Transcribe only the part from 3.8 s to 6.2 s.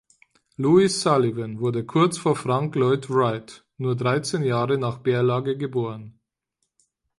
dreizehn Jahre nach Berlage geboren.